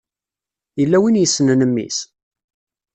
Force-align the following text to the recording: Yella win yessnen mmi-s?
Yella 0.79 0.97
win 1.01 1.19
yessnen 1.21 1.61
mmi-s? 1.69 1.99